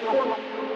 [0.00, 0.73] どうも。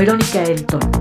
[0.00, 0.99] Verónica Elton.